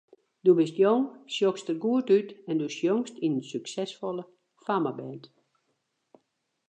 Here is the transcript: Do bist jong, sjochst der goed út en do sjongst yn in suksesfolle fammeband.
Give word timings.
Do 0.45 0.51
bist 0.59 0.77
jong, 0.83 1.03
sjochst 1.33 1.67
der 1.67 1.81
goed 1.83 2.07
út 2.17 2.29
en 2.49 2.55
do 2.61 2.67
sjongst 2.77 3.15
yn 3.25 3.35
in 3.39 3.47
suksesfolle 3.51 4.23
fammeband. 4.65 5.23